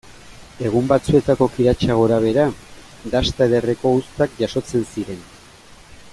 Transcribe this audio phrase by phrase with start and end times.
[0.69, 2.45] Egun batzuetako kiratsa gorabehera,
[3.17, 5.21] dasta ederreko uztak jasotzen ziren.